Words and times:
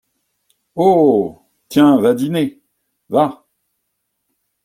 Oh! 0.75 1.43
tiens, 1.69 1.99
va 2.01 2.15
dîner! 2.15 2.59
va! 3.11 3.45